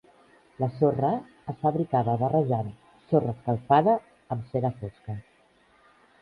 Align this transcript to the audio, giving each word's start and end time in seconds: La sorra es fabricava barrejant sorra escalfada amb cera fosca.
La 0.61 0.67
sorra 0.77 1.09
es 1.53 1.59
fabricava 1.65 2.15
barrejant 2.21 2.71
sorra 3.11 3.35
escalfada 3.37 3.95
amb 4.37 4.49
cera 4.55 4.73
fosca. 4.81 5.19